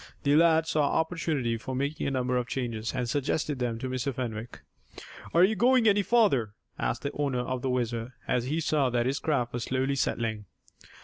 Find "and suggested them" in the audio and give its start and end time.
2.95-3.77